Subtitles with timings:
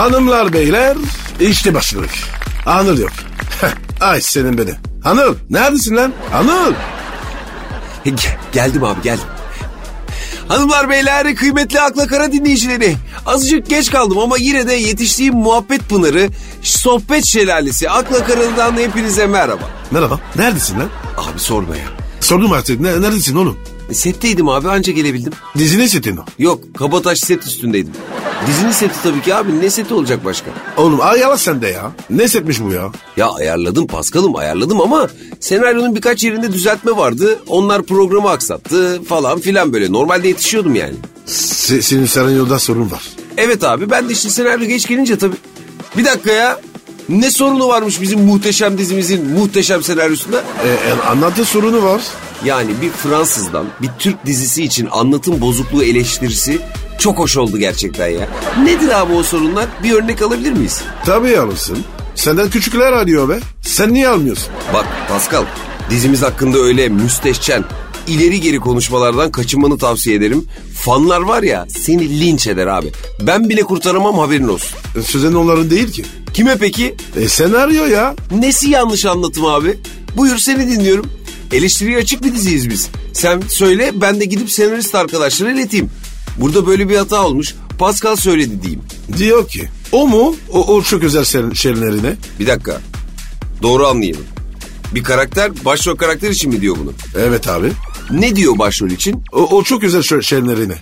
[0.00, 0.96] Hanımlar beyler
[1.40, 2.10] işte başladık.
[2.66, 3.10] Anıl yok.
[4.00, 4.70] Ay senin beni.
[5.04, 6.12] Anıl neredesin lan?
[6.34, 6.74] Anıl.
[8.06, 9.24] Ge- geldim abi geldim.
[10.48, 12.96] Hanımlar beyler kıymetli Akla Kara dinleyicileri.
[13.26, 16.28] Azıcık geç kaldım ama yine de yetiştiğim muhabbet pınarı,
[16.62, 19.70] sohbet şelalesi Akla Kara'dan hepinize merhaba.
[19.90, 20.20] Merhaba.
[20.36, 20.88] Neredesin lan?
[21.16, 21.86] Abi sorma ya.
[22.20, 22.80] Sordum artık.
[22.80, 23.58] Ne, neredesin oğlum?
[23.92, 25.32] Setteydim abi anca gelebildim.
[25.58, 26.24] Dizine setin o.
[26.38, 27.92] Yok Kabataş set üstündeydim.
[28.46, 30.50] Dizinin seti tabii ki abi ne seti olacak başka?
[30.76, 31.92] Oğlum ay yavaş sen de ya.
[32.10, 32.92] Ne setmiş bu ya?
[33.16, 35.08] Ya ayarladım Paskal'ım ayarladım ama
[35.40, 37.38] senaryonun birkaç yerinde düzeltme vardı.
[37.46, 39.92] Onlar programı aksattı falan filan böyle.
[39.92, 40.94] Normalde yetişiyordum yani.
[41.26, 43.02] Se, senin senaryoda sorun var.
[43.36, 45.36] Evet abi ben de işte senaryo geç gelince tabii.
[45.96, 46.60] Bir dakika ya.
[47.08, 50.42] Ne sorunu varmış bizim muhteşem dizimizin muhteşem senaryosunda?
[50.64, 52.02] E, e, anlatı sorunu var.
[52.44, 56.58] Yani bir Fransızdan bir Türk dizisi için anlatım bozukluğu eleştirisi
[56.98, 58.28] çok hoş oldu gerçekten ya.
[58.64, 59.66] Nedir abi o sorunlar?
[59.82, 60.80] Bir örnek alabilir miyiz?
[61.04, 61.78] Tabii alırsın.
[62.14, 63.38] Senden küçükler arıyor be.
[63.62, 64.48] Sen niye almıyorsun?
[64.74, 65.44] Bak Pascal
[65.90, 67.64] dizimiz hakkında öyle müsteşen
[68.08, 70.46] ileri geri konuşmalardan kaçınmanı tavsiye ederim.
[70.74, 72.92] Fanlar var ya seni linç eder abi.
[73.20, 74.78] Ben bile kurtaramam haberin olsun.
[74.98, 76.04] E, Sözen onların değil ki.
[76.34, 76.94] Kime peki?
[77.16, 78.14] E senaryo ya.
[78.30, 79.78] Nesi yanlış anlatım abi?
[80.16, 81.06] Buyur seni dinliyorum.
[81.52, 82.88] Eleştiriye açık bir diziyiz biz.
[83.12, 85.90] Sen söyle ben de gidip senarist arkadaşlara ileteyim.
[86.36, 87.54] Burada böyle bir hata olmuş.
[87.78, 88.82] Pascal söyledi diyeyim.
[89.18, 90.36] Diyor ki o mu?
[90.52, 92.16] O, o çok özel ser- şeylerine.
[92.40, 92.80] Bir dakika.
[93.62, 94.24] Doğru anlayalım.
[94.94, 96.92] Bir karakter başrol karakter için mi diyor bunu?
[97.18, 97.72] Evet abi.
[98.10, 99.24] Ne diyor başrol için?
[99.32, 100.74] O, o çok özel şey- şeylerine.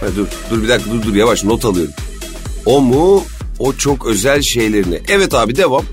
[0.00, 1.94] Ha, dur dur bir dakika dur dur yavaş not alıyorum.
[2.66, 3.24] O mu?
[3.58, 5.00] O çok özel şeylerini.
[5.08, 5.84] Evet abi devam.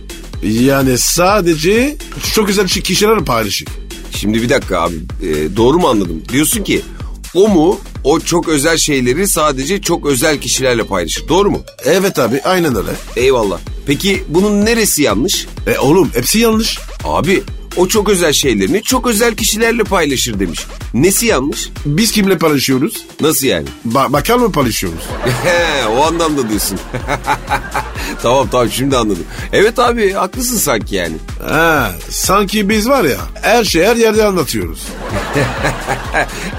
[0.44, 1.96] Yani sadece
[2.34, 3.72] çok özel şey kişiler paylaşıyor.
[4.18, 6.24] Şimdi bir dakika abi e, doğru mu anladım?
[6.32, 6.82] Diyorsun ki
[7.36, 7.80] o mu?
[8.04, 11.28] O çok özel şeyleri sadece çok özel kişilerle paylaşır.
[11.28, 11.62] Doğru mu?
[11.86, 12.90] Evet abi aynen öyle.
[13.16, 13.60] Eyvallah.
[13.86, 15.48] Peki bunun neresi yanlış?
[15.68, 16.80] E oğlum hepsi yanlış.
[17.04, 17.44] Abi
[17.78, 20.60] o çok özel şeylerini çok özel kişilerle paylaşır demiş.
[20.94, 21.70] Nesi yanlış?
[21.86, 23.06] Biz kimle paylaşıyoruz?
[23.22, 23.68] Nasıl yani?
[23.86, 25.04] Ba bakar mı paylaşıyoruz?
[25.98, 26.80] O anlamda diyorsun.
[28.22, 29.24] tamam tamam şimdi anladım.
[29.54, 31.16] Evet abi haklısın sanki yani.
[31.48, 34.80] Ha, sanki biz var ya her şey her yerde anlatıyoruz.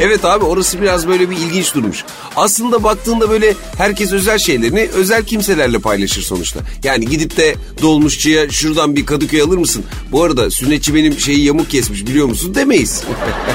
[0.01, 2.05] Evet abi orası biraz böyle bir ilginç durmuş.
[2.37, 6.61] Aslında baktığında böyle herkes özel şeylerini özel kimselerle paylaşır sonuçta.
[6.85, 9.85] Yani gidip de dolmuşçuya şuradan bir Kadıköy alır mısın?
[10.13, 13.03] Bu arada sünnetçi benim şeyi yamuk kesmiş biliyor musun demeyiz.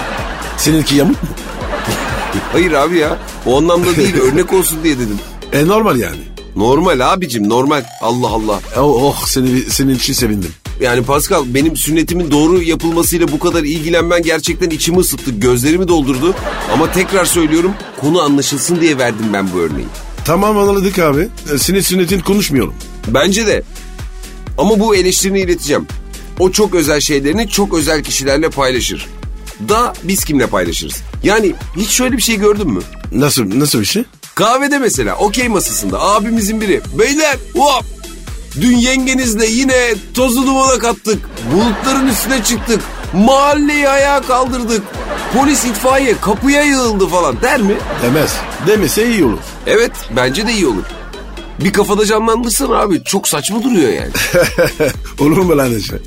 [0.57, 1.29] Seninki yamuk mu?
[2.51, 5.19] Hayır abi ya o anlamda değil örnek olsun diye dedim.
[5.53, 6.19] E normal yani.
[6.55, 8.59] Normal abicim normal Allah Allah.
[8.77, 10.51] Oh, oh seni, senin için sevindim.
[10.81, 16.35] Yani Pascal benim sünnetimin doğru yapılmasıyla bu kadar ilgilenmen gerçekten içimi ısıttı, gözlerimi doldurdu.
[16.73, 19.87] Ama tekrar söylüyorum konu anlaşılsın diye verdim ben bu örneği.
[20.25, 21.27] Tamam anladık abi.
[21.53, 22.73] E, senin sünnetin konuşmuyorum.
[23.07, 23.63] Bence de.
[24.57, 25.87] Ama bu eleştirini ileteceğim.
[26.39, 29.07] O çok özel şeylerini çok özel kişilerle paylaşır.
[29.69, 31.01] Da biz kimle paylaşırız?
[31.23, 32.81] Yani hiç şöyle bir şey gördün mü?
[33.11, 34.03] Nasıl nasıl bir şey?
[34.35, 36.81] Kahvede mesela okey masasında abimizin biri.
[36.99, 37.83] Beyler hop
[38.61, 41.19] dün yengenizle yine tozu dumana kattık.
[41.53, 42.81] Bulutların üstüne çıktık.
[43.13, 44.83] Mahalleyi ayağa kaldırdık.
[45.33, 47.75] Polis itfaiye kapıya yığıldı falan der mi?
[48.03, 48.31] Demez.
[48.67, 49.37] Demese iyi olur.
[49.67, 50.83] Evet bence de iyi olur.
[51.63, 54.11] Bir kafada canlandırsana abi çok saçma duruyor yani.
[55.19, 55.99] olur mu lan işte?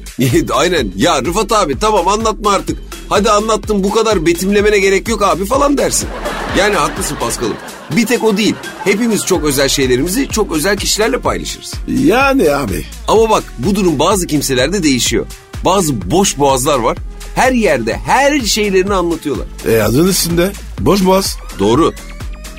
[0.52, 2.78] Aynen ya Rıfat abi tamam anlatma artık.
[3.08, 6.08] Hadi anlattım bu kadar betimlemene gerek yok abi falan dersin.
[6.58, 7.56] Yani haklısın Paskal'ım.
[7.96, 8.54] Bir tek o değil.
[8.84, 11.72] Hepimiz çok özel şeylerimizi çok özel kişilerle paylaşırız.
[12.04, 12.84] Yani abi.
[13.08, 15.26] Ama bak bu durum bazı kimselerde değişiyor.
[15.64, 16.98] Bazı boş boğazlar var.
[17.34, 19.46] Her yerde her şeylerini anlatıyorlar.
[19.68, 20.52] E adın üstünde.
[20.80, 21.38] Boş boğaz.
[21.58, 21.92] Doğru.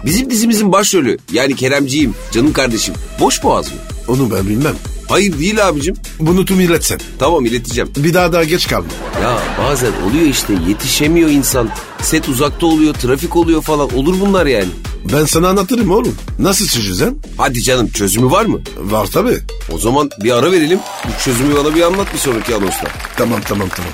[0.05, 3.77] Bizim dizimizin başrolü yani Keremciğim canım kardeşim boş boğaz mı?
[4.07, 4.75] Onu ben bilmem.
[5.09, 5.95] Hayır değil abicim.
[6.19, 6.99] Bunu tüm iletsen.
[7.19, 7.89] Tamam ileteceğim.
[7.97, 8.87] Bir daha daha geç kalma.
[9.21, 11.69] Ya bazen oluyor işte yetişemiyor insan.
[12.01, 13.95] Set uzakta oluyor, trafik oluyor falan.
[13.95, 14.69] Olur bunlar yani.
[15.13, 16.15] Ben sana anlatırım oğlum.
[16.39, 17.19] Nasıl çözeceğim?
[17.37, 18.59] Hadi canım çözümü var mı?
[18.77, 19.37] Var tabii.
[19.71, 20.79] O zaman bir ara verelim.
[21.05, 22.87] Bu çözümü bana bir anlat bir sonraki anonsta.
[23.17, 23.91] Tamam tamam tamam.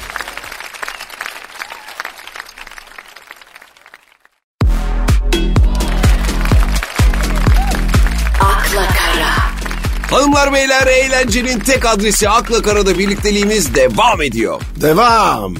[10.11, 14.61] Hanımlar beyler eğlencenin tek adresi Akla Kara'da birlikteliğimiz devam ediyor.
[14.81, 15.55] Devam.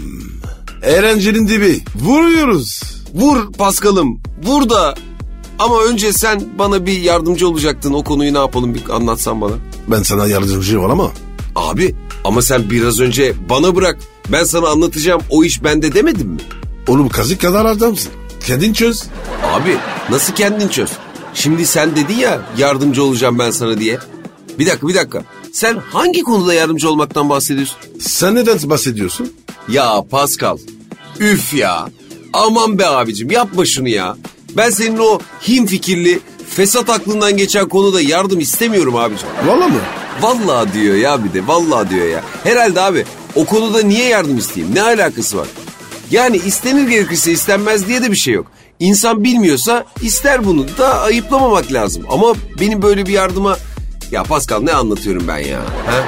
[0.84, 1.82] Eğlencenin dibi.
[1.96, 2.82] Vuruyoruz.
[3.14, 4.96] Vur Paskal'ım vur da
[5.60, 7.94] ama önce sen bana bir yardımcı olacaktın.
[7.94, 9.54] O konuyu ne yapalım bir anlatsan bana.
[9.88, 11.12] Ben sana yardımcı olamam.
[11.56, 13.98] Abi ama sen biraz önce bana bırak
[14.32, 16.42] ben sana anlatacağım o iş bende demedin mi?
[16.88, 18.12] Oğlum kazık kadar adamsın.
[18.48, 19.04] Kendin çöz.
[19.54, 19.78] Abi
[20.10, 20.90] nasıl kendin çöz?
[21.34, 24.00] Şimdi sen dedin ya yardımcı olacağım ben sana diye.
[24.60, 25.24] Bir dakika bir dakika.
[25.54, 27.78] Sen hangi konuda yardımcı olmaktan bahsediyorsun?
[28.00, 29.34] Sen neden bahsediyorsun?
[29.70, 30.58] Ya Pascal.
[31.20, 31.90] Üf ya.
[32.34, 34.18] Aman be abicim yapma şunu ya.
[34.58, 36.20] Ben senin o him fikirli,
[36.50, 39.28] fesat aklından geçen konuda yardım istemiyorum abicim.
[39.46, 39.80] Valla mı?
[40.22, 42.24] Vallahi diyor ya bir de vallahi diyor ya.
[42.44, 44.76] Herhalde abi o konuda niye yardım isteyeyim?
[44.76, 45.48] Ne alakası var?
[46.12, 48.48] Yani istenir gerekirse istenmez diye de bir şey yok.
[48.80, 52.04] İnsan bilmiyorsa ister bunu da ayıplamamak lazım.
[52.10, 53.58] Ama benim böyle bir yardıma...
[54.12, 55.60] Ya Pascal ne anlatıyorum ben ya?
[55.60, 56.04] Ha?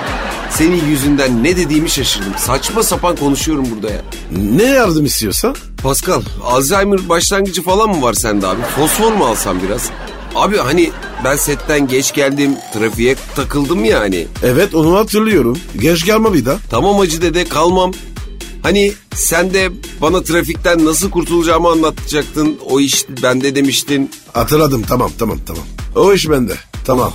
[0.50, 2.34] Senin yüzünden ne dediğimi şaşırdım.
[2.38, 4.02] Saçma sapan konuşuyorum burada ya.
[4.32, 5.56] Ne yardım istiyorsan?
[5.84, 8.62] Pascal, Alzheimer başlangıcı falan mı var sende abi?
[8.62, 9.90] Fosfor mu alsam biraz?
[10.36, 10.92] Abi hani
[11.24, 14.28] ben setten geç geldim, trafiğe takıldım ya hani.
[14.44, 15.58] Evet onu hatırlıyorum.
[15.80, 16.58] Geç gelme bir daha.
[16.70, 17.92] Tamam Hacı dede kalmam.
[18.64, 19.70] Hani sen de
[20.02, 22.58] bana trafikten nasıl kurtulacağımı anlatacaktın.
[22.70, 24.12] O iş bende demiştin.
[24.34, 25.64] Hatırladım tamam tamam tamam.
[25.96, 26.54] O iş bende.
[26.86, 27.12] Tamam.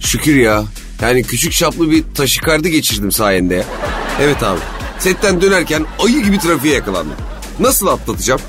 [0.00, 0.64] Şükür ya.
[1.02, 3.64] Yani küçük çaplı bir taşikardı geçirdim sayende ya.
[4.20, 4.60] Evet abi.
[4.98, 7.16] Setten dönerken ayı gibi trafiğe yakalandım.
[7.60, 8.40] Nasıl atlatacağım?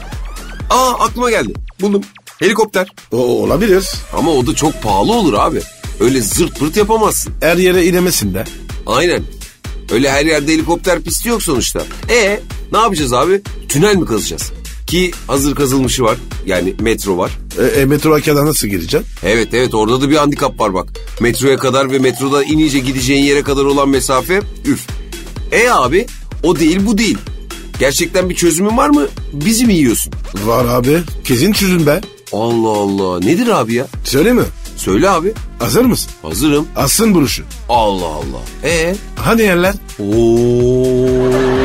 [0.69, 1.53] Aa aklıma geldi.
[1.81, 2.03] Buldum.
[2.39, 2.87] Helikopter.
[3.11, 3.89] O olabilir.
[4.17, 5.61] Ama o da çok pahalı olur abi.
[5.99, 7.33] Öyle zırt pırt yapamazsın.
[7.41, 8.43] Her yere inemesin de.
[8.87, 9.23] Aynen.
[9.91, 11.83] Öyle her yerde helikopter pisti yok sonuçta.
[12.09, 12.39] E
[12.71, 13.41] ne yapacağız abi?
[13.69, 14.51] Tünel mi kazacağız?
[14.87, 16.17] Ki hazır kazılmışı var.
[16.45, 17.31] Yani metro var.
[17.59, 19.09] E, e, metroya kadar nasıl gireceksin?
[19.23, 20.87] Evet evet orada da bir handikap var bak.
[21.21, 24.87] Metroya kadar ve metroda inince gideceğin yere kadar olan mesafe üf.
[25.51, 26.05] E abi
[26.43, 27.17] o değil bu değil.
[27.79, 29.07] Gerçekten bir çözümün var mı?
[29.33, 30.13] Bizi mi yiyorsun?
[30.45, 30.99] Var abi.
[31.23, 32.01] Kesin çözün be.
[32.33, 33.87] Allah Allah nedir abi ya?
[34.03, 34.43] Söyle mi?
[34.77, 35.33] Söyle abi.
[35.59, 36.11] Hazır mısın?
[36.21, 36.67] Hazırım.
[36.75, 37.43] Asın buruşu.
[37.69, 38.69] Allah Allah.
[38.69, 39.73] E Hani yerler?
[39.99, 41.56] Oo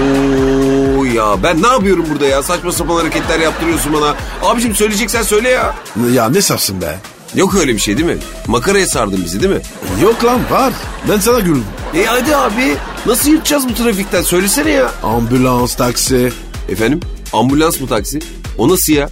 [1.14, 2.43] ya ben ne yapıyorum burada ya?
[2.43, 4.14] Saçma sapan hareketler yaptırıyorsun bana.
[4.43, 5.75] Abicim söyleyeceksen söyle ya.
[6.12, 6.99] Ya ne safsın be?
[7.35, 8.19] Yok öyle bir şey değil mi?
[8.47, 9.61] Makaraya sardın bizi değil mi?
[10.03, 10.73] Yok lan var.
[11.11, 11.64] Ben sana güldüm.
[11.97, 12.75] E hadi abi.
[13.06, 14.23] Nasıl yırtacağız bu trafikten?
[14.23, 14.91] Söylesene ya.
[15.03, 16.32] Ambulans, taksi.
[16.69, 17.00] Efendim?
[17.32, 18.19] Ambulans mı taksi?
[18.59, 19.11] O nasıl ya?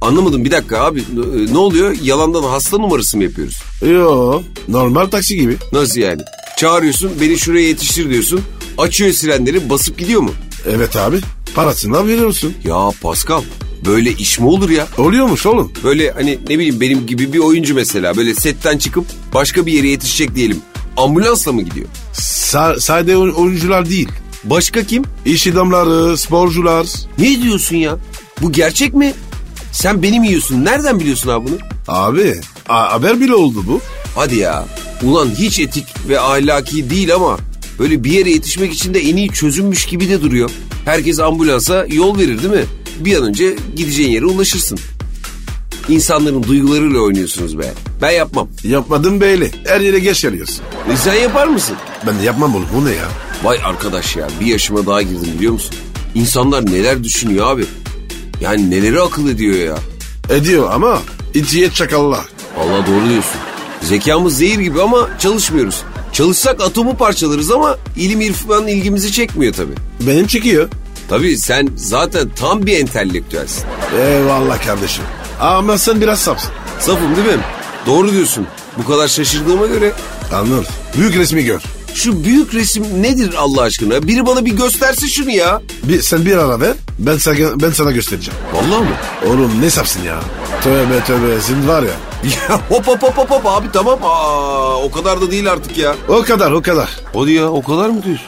[0.00, 1.04] Anlamadım bir dakika abi.
[1.52, 1.96] Ne oluyor?
[2.02, 3.62] Yalandan hasta numarası mı yapıyoruz?
[3.90, 5.56] Yo normal taksi gibi.
[5.72, 6.22] Nasıl yani?
[6.56, 8.40] Çağırıyorsun beni şuraya yetiştir diyorsun.
[8.78, 10.30] Açıyor sirenleri basıp gidiyor mu?
[10.70, 11.20] Evet abi.
[11.54, 12.54] Parasını veriyorsun.
[12.64, 13.42] Ya Pascal
[13.86, 14.86] böyle iş mi olur ya?
[14.98, 15.72] Oluyormuş oğlum.
[15.84, 19.04] Böyle hani ne bileyim benim gibi bir oyuncu mesela böyle setten çıkıp
[19.34, 20.60] başka bir yere yetişecek diyelim.
[20.96, 21.86] Ambulansla mı gidiyor?
[22.12, 24.08] Sa sade oy- oyuncular değil.
[24.44, 25.02] Başka kim?
[25.24, 26.86] İş adamları, sporcular.
[27.18, 27.96] Ne diyorsun ya?
[28.42, 29.14] Bu gerçek mi?
[29.72, 30.64] Sen benim yiyorsun.
[30.64, 31.56] Nereden biliyorsun abi bunu?
[31.88, 33.80] Abi haber bile oldu bu.
[34.14, 34.66] Hadi ya.
[35.02, 37.38] Ulan hiç etik ve ahlaki değil ama
[37.78, 40.50] böyle bir yere yetişmek için de en iyi çözümmüş gibi de duruyor.
[40.84, 42.64] Herkes ambulansa yol verir değil mi?
[43.00, 44.78] Bir an önce gideceğin yere ulaşırsın.
[45.88, 47.72] İnsanların duygularıyla oynuyorsunuz be.
[48.02, 48.48] Ben yapmam.
[48.64, 49.50] Yapmadım belli.
[49.66, 50.64] Her yere geç geliyorsun.
[50.92, 51.76] E sen yapar mısın?
[52.06, 52.66] Ben de yapmam oğlum.
[52.74, 53.08] Bu ne ya?
[53.44, 55.74] Vay arkadaş ya bir yaşıma daha girdim biliyor musun?
[56.14, 57.64] İnsanlar neler düşünüyor abi?
[58.40, 59.78] Yani neleri akıl ediyor ya?
[60.36, 61.02] Ediyor ama
[61.34, 62.24] içiye çakallar.
[62.58, 63.40] Allah doğru diyorsun.
[63.82, 65.82] Zekamız zehir gibi ama çalışmıyoruz.
[66.12, 69.74] Çalışsak atomu parçalarız ama ilim irfan ilgimizi çekmiyor tabii.
[70.00, 70.68] Benim çekiyor.
[71.08, 73.64] Tabii sen zaten tam bir entelektüelsin.
[73.98, 75.04] Eyvallah kardeşim.
[75.40, 76.50] Ama sen biraz sapsın.
[76.78, 77.42] Safım değil mi?
[77.86, 78.46] Doğru diyorsun.
[78.78, 79.92] Bu kadar şaşırdığıma göre
[80.32, 80.66] Anladın.
[80.96, 81.60] Büyük resmi gör.
[81.94, 84.02] Şu büyük resim nedir Allah aşkına?
[84.08, 85.62] Biri bana bir gösterse şunu ya.
[85.82, 86.72] Bir, sen bir ara ver.
[86.98, 88.40] Ben sana, ben sana göstereceğim.
[88.54, 88.96] Vallahi mı?
[89.26, 90.20] Oğlum ne sapsın ya?
[90.64, 91.40] Tövbe tövbe.
[91.40, 91.88] Sen var ya.
[92.48, 93.98] Ya hop hop hop hop hop abi tamam.
[94.02, 95.94] Aa, o kadar da değil artık ya.
[96.08, 96.90] O kadar o kadar.
[97.14, 98.26] Hadi ya o kadar mı diyorsun?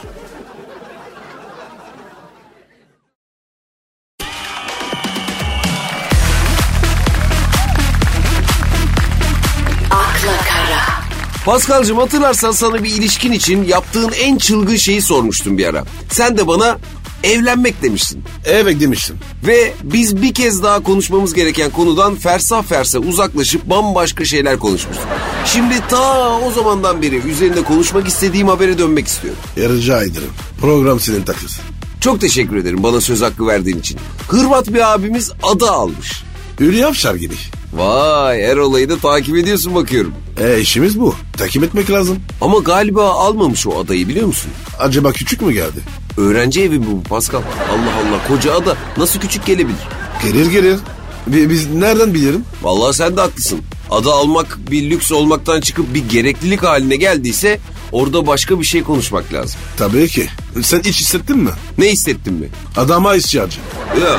[11.45, 15.85] Paskal'cığım hatırlarsan sana bir ilişkin için yaptığın en çılgın şeyi sormuştum bir ara.
[16.11, 16.79] Sen de bana
[17.23, 18.25] evlenmek demiştin.
[18.45, 19.17] Evet demiştim.
[19.47, 25.07] Ve biz bir kez daha konuşmamız gereken konudan fersah fersah uzaklaşıp bambaşka şeyler konuşmuştuk.
[25.47, 29.41] Şimdi ta o zamandan beri üzerinde konuşmak istediğim habere dönmek istiyorum.
[29.57, 30.31] E, Rica ederim.
[30.61, 31.61] Program senin takız.
[32.01, 33.99] Çok teşekkür ederim bana söz hakkı verdiğin için.
[34.29, 36.25] Hırvat bir abimiz ada almış.
[36.61, 37.35] Hülya Avşar gibi.
[37.75, 40.14] Vay her olayı da takip ediyorsun bakıyorum.
[40.40, 41.14] E işimiz bu.
[41.38, 42.19] Takip etmek lazım.
[42.40, 44.50] Ama galiba almamış o adayı biliyor musun?
[44.78, 45.81] Acaba küçük mü geldi?
[46.16, 47.38] Öğrenci evi mi bu Pascal?
[47.71, 49.76] Allah Allah koca ada nasıl küçük gelebilir?
[50.23, 50.78] Gelir gelir.
[51.26, 52.45] Bi- Biz nereden bilirim?
[52.62, 53.61] Vallahi sen de haklısın.
[53.90, 57.59] Ada almak bir lüks olmaktan çıkıp bir gereklilik haline geldiyse
[57.93, 59.61] orada başka bir şey konuşmak lazım.
[59.76, 60.28] Tabii ki.
[60.62, 61.50] Sen hiç hissettin mi?
[61.78, 62.49] Ne hissettin mi?
[62.76, 63.59] Adama ihtiyacı.
[64.02, 64.19] Ya.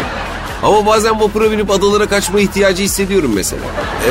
[0.63, 3.62] Ama bazen vapura binip adalara kaçma ihtiyacı hissediyorum mesela.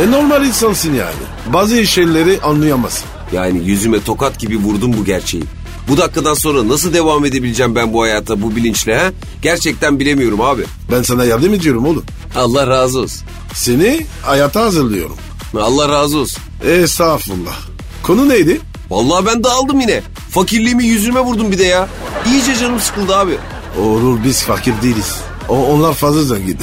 [0.02, 1.14] E normal insansın yani.
[1.52, 3.04] Bazı şeyleri anlayamazsın.
[3.32, 5.44] Yani yüzüme tokat gibi vurdum bu gerçeği.
[5.88, 9.12] Bu dakikadan sonra nasıl devam edebileceğim ben bu hayata bu bilinçle ha?
[9.42, 10.64] Gerçekten bilemiyorum abi.
[10.92, 12.04] Ben sana yardım ediyorum oğlum.
[12.36, 13.22] Allah razı olsun.
[13.54, 15.16] Seni hayata hazırlıyorum.
[15.60, 16.42] Allah razı olsun.
[16.68, 17.56] Estağfurullah.
[18.02, 18.60] Konu neydi?
[18.90, 20.02] Vallahi ben dağıldım yine.
[20.30, 21.88] Fakirliğimi yüzüme vurdum bir de ya.
[22.26, 23.38] İyice canım sıkıldı abi.
[23.80, 25.14] Olur biz fakir değiliz.
[25.48, 26.58] O, onlar fazla zengin.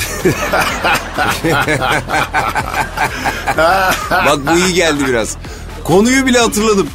[4.25, 5.37] Bak bu iyi geldi biraz.
[5.83, 6.87] Konuyu bile hatırladım.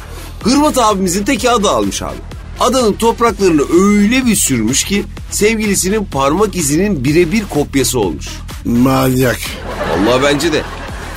[0.43, 2.15] Hırvat abimizin teki adı almış abi.
[2.59, 8.25] Adanın topraklarını öyle bir sürmüş ki sevgilisinin parmak izinin birebir kopyası olmuş.
[8.65, 9.39] Manyak.
[10.05, 10.61] Vallahi bence de.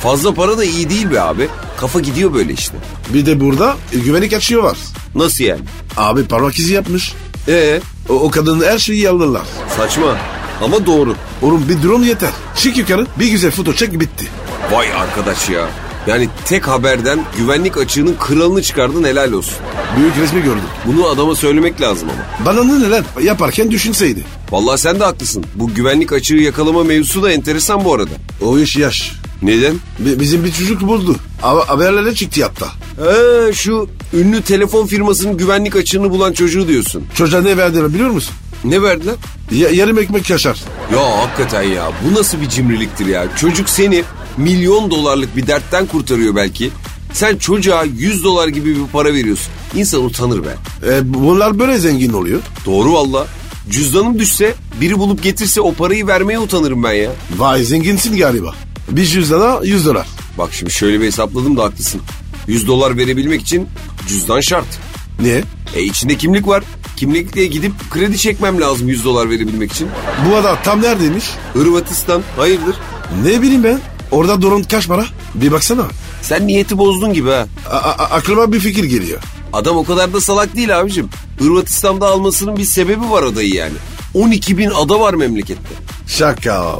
[0.03, 1.47] Fazla para da iyi değil be abi.
[1.79, 2.73] Kafa gidiyor böyle işte.
[3.13, 4.77] Bir de burada e, güvenlik açıyor var.
[5.15, 5.61] Nasıl yani?
[5.97, 7.13] Abi parmak izi yapmış.
[7.47, 9.41] Ee, O, o kadının her şeyi alırlar.
[9.77, 10.17] saçma
[10.61, 11.15] ama doğru.
[11.41, 12.29] Oğlum bir drone yeter.
[12.57, 14.27] Çık yukarı bir güzel foto çek bitti.
[14.71, 15.67] Vay arkadaş ya.
[16.07, 19.53] Yani tek haberden güvenlik açığının kralını çıkardın helal olsun.
[19.97, 20.63] Büyük resmi gördüm.
[20.85, 22.45] Bunu adama söylemek lazım ama.
[22.45, 24.23] Bana ne neler yaparken düşünseydi.
[24.51, 25.45] Vallahi sen de haklısın.
[25.55, 28.09] Bu güvenlik açığı yakalama mevzusu da enteresan bu arada.
[28.41, 29.11] O iş yaş.
[29.41, 29.73] Neden?
[29.99, 31.15] Bi- Bizim bir çocuk buldu.
[31.41, 32.67] Ha- Haberlere çıktı hatta.
[33.09, 37.03] Ee, şu ünlü telefon firmasının güvenlik açığını bulan çocuğu diyorsun.
[37.15, 38.33] Çocuğa ne verdiler biliyor musun?
[38.63, 39.15] Ne verdiler?
[39.51, 40.63] Ya, yarım ekmek kaşar.
[40.93, 43.35] Ya hakikaten ya bu nasıl bir cimriliktir ya.
[43.35, 44.03] Çocuk seni
[44.37, 46.69] milyon dolarlık bir dertten kurtarıyor belki.
[47.13, 49.47] Sen çocuğa 100 dolar gibi bir para veriyorsun.
[49.75, 50.55] İnsan utanır be.
[50.87, 52.41] E, bunlar böyle zengin oluyor.
[52.65, 53.27] Doğru valla.
[53.69, 57.11] Cüzdanım düşse biri bulup getirse o parayı vermeye utanırım ben ya.
[57.37, 58.55] Vay zenginsin galiba.
[58.89, 60.07] Bir cüzdana 100 dolar.
[60.37, 62.01] Bak şimdi şöyle bir hesapladım da haklısın.
[62.47, 63.67] 100 dolar verebilmek için
[64.07, 64.79] cüzdan şart.
[65.19, 65.43] Niye?
[65.75, 66.63] E içinde kimlik var.
[67.05, 69.87] Kimlikle gidip kredi çekmem lazım 100 dolar verebilmek için.
[70.29, 71.25] Bu adam tam neredeymiş?
[71.53, 72.75] Hırvatistan hayırdır?
[73.23, 73.79] Ne bileyim ben.
[74.11, 75.05] Orada drone kaç para?
[75.35, 75.83] Bir baksana.
[76.21, 77.47] Sen niyeti bozdun gibi ha.
[77.69, 79.19] A- a- aklıma bir fikir geliyor.
[79.53, 81.09] Adam o kadar da salak değil abicim.
[81.39, 83.73] Hırvatistan'da almasının bir sebebi var adayı yani.
[84.13, 85.73] 12 bin ada var memlekette.
[86.07, 86.75] Şaka.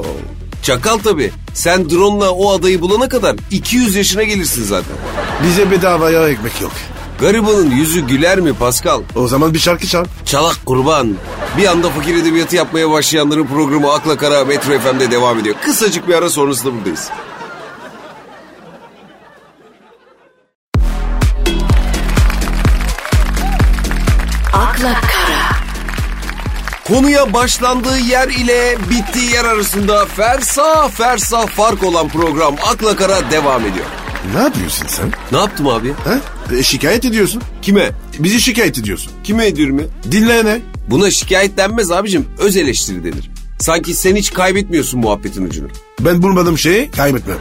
[0.63, 1.31] Çakal tabii.
[1.53, 4.95] Sen drone'la o adayı bulana kadar 200 yaşına gelirsin zaten.
[5.43, 6.71] Bize bedavaya ekmek yok.
[7.21, 9.01] Garibanın yüzü güler mi Pascal?
[9.15, 10.05] O zaman bir şarkı çal.
[10.25, 11.15] Çalak kurban.
[11.57, 15.55] Bir anda fakir edebiyatı yapmaya başlayanların programı Akla Kara Metro FM'de devam ediyor.
[15.65, 17.09] Kısacık bir ara sonrasında buradayız.
[24.53, 25.55] akla kara,
[26.87, 33.65] Konuya başlandığı yer ile bittiği yer arasında fersah fersah fark olan program Akla Kara devam
[33.65, 33.85] ediyor.
[34.35, 35.11] Ne yapıyorsun sen?
[35.31, 35.93] Ne yaptım abi?
[35.93, 36.19] Ha?
[36.57, 37.41] E, şikayet ediyorsun.
[37.61, 37.91] Kime?
[38.19, 39.11] Bizi şikayet ediyorsun.
[39.23, 39.85] Kime ediyorum ya?
[40.11, 40.61] Dinleyene.
[40.89, 42.25] Buna şikayet denmez abicim.
[42.39, 43.29] Öz eleştiri denir.
[43.59, 45.67] Sanki sen hiç kaybetmiyorsun muhabbetin ucunu.
[45.99, 47.37] Ben bulmadığım şeyi kaybetmem.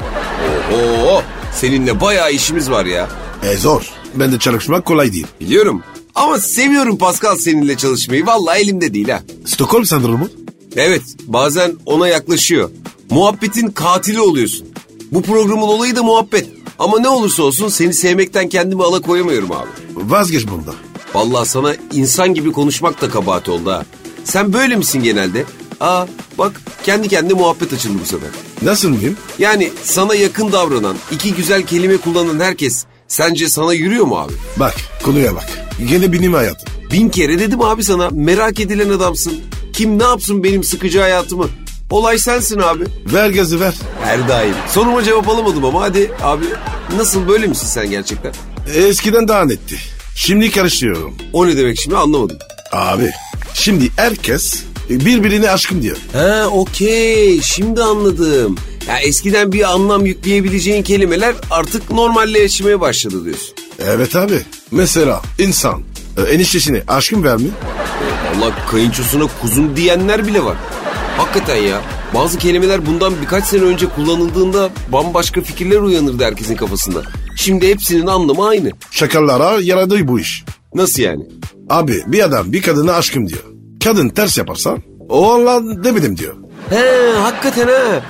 [0.74, 1.22] Oo,
[1.54, 3.08] seninle bayağı işimiz var ya.
[3.42, 3.82] E zor.
[4.14, 5.26] Ben de çalışmak kolay değil.
[5.40, 5.82] Biliyorum.
[6.14, 8.26] Ama seviyorum Pascal seninle çalışmayı.
[8.26, 9.22] Vallahi elimde değil ha.
[9.46, 10.28] Stockholm sendromu.
[10.76, 12.70] Evet, bazen ona yaklaşıyor.
[13.10, 14.66] Muhabbetin katili oluyorsun.
[15.12, 16.46] Bu programın olayı da muhabbet.
[16.80, 19.68] Ama ne olursa olsun seni sevmekten kendimi alakoyamıyorum abi.
[19.94, 20.74] Vazgeç bunda.
[21.14, 23.84] Vallahi sana insan gibi konuşmak da kabahat oldu ha.
[24.24, 25.44] Sen böyle misin genelde?
[25.80, 26.06] Aa
[26.38, 28.28] bak kendi kendine muhabbet açıldı bu sefer.
[28.62, 29.16] Nasıl mıyım?
[29.38, 34.32] Yani sana yakın davranan, iki güzel kelime kullanan herkes sence sana yürüyor mu abi?
[34.56, 35.48] Bak konuya bak.
[35.88, 36.68] Gene benim hayatım.
[36.92, 39.40] Bin kere dedim abi sana merak edilen adamsın.
[39.72, 41.48] Kim ne yapsın benim sıkıcı hayatımı?
[41.90, 42.84] Olay sensin abi.
[43.06, 43.74] Ver gazı ver.
[44.04, 44.54] Her daim.
[44.68, 46.44] Soruma cevap alamadım ama hadi abi
[46.96, 48.32] nasıl böyle misin sen gerçekten?
[48.74, 49.76] Eskiden daha netti.
[50.16, 51.14] Şimdi karıştırıyorum.
[51.32, 52.38] O ne demek şimdi anlamadım.
[52.72, 53.10] Abi
[53.54, 55.96] şimdi herkes birbirine aşkım diyor.
[56.12, 58.56] Ha okey şimdi anladım.
[58.88, 63.54] Ya eskiden bir anlam yükleyebileceğin kelimeler artık normalleşmeye başladı diyorsun.
[63.84, 64.40] Evet abi.
[64.70, 65.82] Mesela insan
[66.18, 67.52] e, eniştesine aşkım vermiyor.
[68.36, 70.56] Allah kayınçosuna kuzum diyenler bile var.
[71.18, 71.80] Hakikaten ya.
[72.14, 77.02] Bazı kelimeler bundan birkaç sene önce kullanıldığında bambaşka fikirler uyanırdı herkesin kafasında.
[77.36, 78.70] Şimdi hepsinin anlamı aynı.
[78.90, 80.44] Şakallara yaradı bu iş.
[80.74, 81.24] Nasıl yani?
[81.70, 83.42] Abi bir adam bir kadına aşkım diyor.
[83.84, 84.76] Kadın ters yaparsa
[85.08, 86.34] o Allah demedim diyor.
[86.70, 88.00] He hakikaten ha.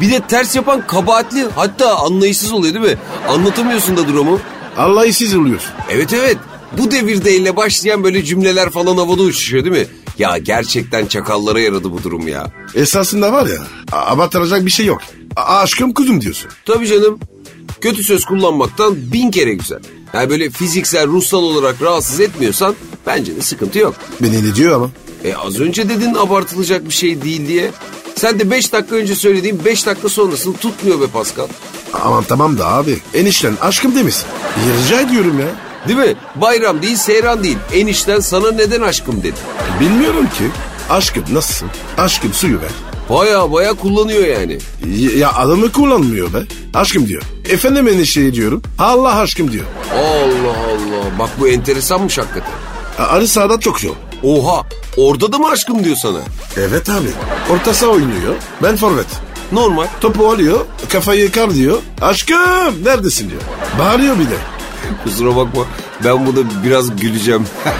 [0.00, 2.98] Bir de ters yapan kabahatli hatta anlayışsız oluyor değil mi?
[3.28, 4.40] Anlatamıyorsun da durumu.
[4.78, 5.70] Allah'ı siz oluyorsun.
[5.90, 6.36] Evet evet.
[6.78, 9.86] Bu devirde ile başlayan böyle cümleler falan havada uçuşuyor değil mi?
[10.20, 12.46] Ya gerçekten çakallara yaradı bu durum ya.
[12.74, 13.58] Esasında var ya
[13.92, 15.00] abartılacak bir şey yok.
[15.36, 16.50] A- aşkım kuzum diyorsun.
[16.66, 17.18] Tabii canım.
[17.80, 19.78] Kötü söz kullanmaktan bin kere güzel.
[20.14, 22.74] Yani böyle fiziksel, ruhsal olarak rahatsız etmiyorsan
[23.06, 23.94] bence de sıkıntı yok.
[24.22, 24.90] Beni ne diyor ama?
[25.24, 27.70] E az önce dedin abartılacak bir şey değil diye.
[28.16, 31.48] Sen de beş dakika önce söylediğin beş dakika sonrasını tutmuyor be Pascal.
[31.92, 34.26] Aman tamam da abi enişten aşkım demesin.
[34.84, 35.69] Rica ediyorum ya.
[35.88, 36.14] Değil mi?
[36.36, 37.58] Bayram değil, seyran değil.
[37.72, 39.38] Enişten sana neden aşkım dedi.
[39.80, 40.44] Bilmiyorum ki.
[40.90, 41.68] Aşkım nasılsın?
[41.98, 42.70] Aşkım suyu ver.
[43.10, 44.58] Baya baya kullanıyor yani.
[45.16, 46.38] Ya adamı kullanmıyor be.
[46.74, 47.22] Aşkım diyor.
[47.50, 48.62] Efendim enişte diyorum.
[48.78, 49.64] Allah aşkım diyor.
[49.94, 51.18] Allah Allah.
[51.18, 52.52] Bak bu enteresanmış hakikaten.
[52.98, 53.94] Ali sağda çok yol.
[54.22, 54.62] Oha.
[54.96, 56.18] Orada da mı aşkım diyor sana?
[56.56, 57.08] Evet abi.
[57.50, 58.34] Orta saha oynuyor.
[58.62, 59.06] Ben forvet.
[59.52, 59.86] Normal.
[60.00, 60.60] Topu alıyor.
[60.92, 61.78] Kafayı yıkar diyor.
[62.02, 63.40] Aşkım neredesin diyor.
[63.78, 64.36] Bağırıyor bir de.
[65.04, 65.62] Kusura bakma.
[66.04, 67.46] Ben burada biraz güleceğim.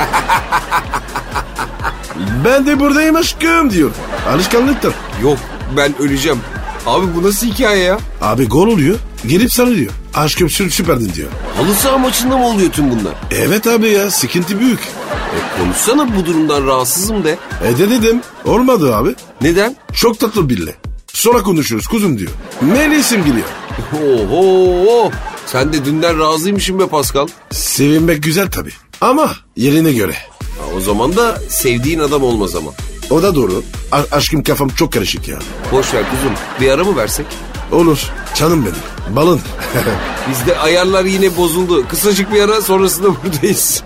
[2.45, 3.90] Ben de buradayım aşkım diyor.
[4.33, 4.95] Alışkanlıktır.
[5.23, 5.38] Yok
[5.76, 6.40] ben öleceğim.
[6.87, 7.99] Abi bu nasıl hikaye ya?
[8.23, 8.97] Abi gol oluyor.
[9.26, 9.93] Gelip sarılıyor.
[10.14, 11.29] Aşkım sü- süperdin diyor.
[11.57, 13.14] Halı saha maçında mı oluyor tüm bunlar?
[13.31, 14.81] Evet abi ya sıkıntı büyük.
[14.81, 17.38] E, konuşsana bu durumdan rahatsızım de.
[17.64, 18.21] E de dedim.
[18.45, 19.14] Olmadı abi.
[19.40, 19.76] Neden?
[19.93, 20.75] Çok tatlı bille.
[21.12, 22.31] Sonra konuşuruz kuzum diyor.
[22.61, 23.47] Melisim geliyor.
[23.93, 25.11] Oho.
[25.52, 27.26] Sen de dünden razıymışsın be Pascal.
[27.50, 28.73] Sevinmek güzel tabii.
[29.00, 30.12] Ama yerine göre.
[30.40, 32.71] Ha, o zaman da sevdiğin adam olmaz ama.
[33.11, 33.62] O da doğru.
[33.92, 35.38] A- aşkım kafam çok karışık ya.
[35.73, 36.33] Boş ver kuzum.
[36.61, 37.26] Bir ara mı versek?
[37.73, 37.99] Olur.
[38.35, 39.16] Canım benim.
[39.16, 39.40] Balın.
[40.30, 41.88] Bizde ayarlar yine bozuldu.
[41.88, 43.83] Kısacık bir ara sonrasında buradayız.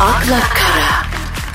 [0.00, 0.71] akla kara,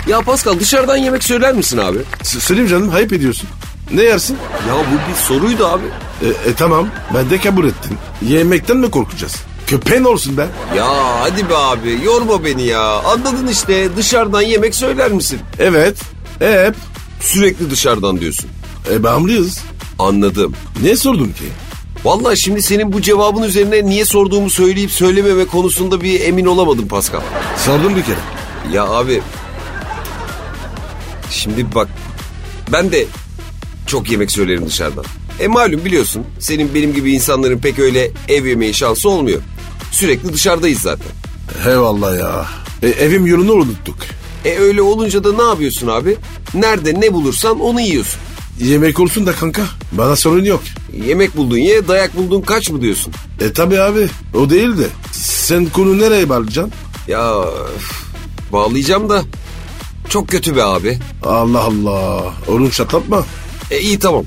[0.08, 1.98] ya Pascal dışarıdan yemek söyler misin abi?
[2.24, 3.50] S- Söyleyeyim canım hayip ediyorsun.
[3.94, 4.38] Ne yersin?
[4.68, 5.84] Ya bu bir soruydu abi.
[6.22, 7.98] E, e, tamam ben de kabul ettim.
[8.22, 9.36] Yemekten mi korkacağız?
[9.68, 10.48] Köpeğin olsun be.
[10.78, 10.88] Ya
[11.22, 12.82] hadi be abi yorma beni ya.
[13.00, 15.40] Anladın işte dışarıdan yemek söyler misin?
[15.60, 15.98] Evet.
[16.40, 16.76] Hep.
[17.20, 18.50] Sürekli dışarıdan diyorsun.
[18.92, 19.60] E bağımlıyız.
[20.00, 20.54] Anladım.
[20.84, 21.44] Ne sordun ki?
[22.04, 27.22] Vallahi şimdi senin bu cevabın üzerine niye sorduğumu söyleyip söylememe konusunda bir emin olamadım Pascal.
[27.66, 28.20] Sordum bir kere.
[28.74, 29.22] Ya abi
[31.32, 31.88] şimdi bak
[32.72, 33.06] ben de
[33.88, 35.06] çok yemek söylerim dışarıdan.
[35.40, 39.42] E malum biliyorsun senin benim gibi insanların pek öyle ev yemeği şansı olmuyor.
[39.92, 41.12] Sürekli dışarıdayız zaten.
[41.68, 42.46] Eyvallah ya.
[42.84, 43.96] E, evim yolunu unuttuk.
[44.46, 46.18] E öyle olunca da ne yapıyorsun abi?
[46.54, 48.20] Nerede ne bulursan onu yiyorsun.
[48.60, 49.62] Yemek olsun da kanka.
[49.92, 50.64] Bana sorun yok.
[51.06, 53.14] Yemek buldun ye, dayak buldun kaç mı diyorsun?
[53.40, 54.08] E tabi abi.
[54.34, 54.88] O değil de.
[55.12, 56.74] Sen konu nereye bağlayacaksın?
[57.08, 57.34] Ya
[57.78, 57.92] üf,
[58.54, 59.24] bağlayacağım da
[60.10, 61.00] çok kötü be abi.
[61.24, 62.34] Allah Allah.
[62.48, 63.26] Oğlum şatlatma.
[63.72, 64.24] E iyi tamam.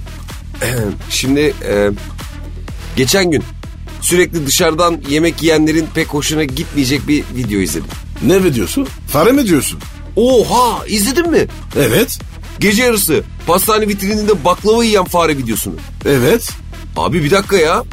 [1.10, 1.90] Şimdi e,
[2.96, 3.42] geçen gün
[4.00, 7.88] sürekli dışarıdan yemek yiyenlerin pek hoşuna gitmeyecek bir video izledim.
[8.22, 8.88] Ne mi diyorsun?
[9.08, 9.78] Fare mi diyorsun?
[10.16, 11.46] Oha izledin mi?
[11.76, 12.18] Evet.
[12.60, 15.74] Gece yarısı pastane vitrininde baklava yiyen fare videosunu.
[16.04, 16.50] Evet.
[16.96, 17.84] Abi bir dakika ya.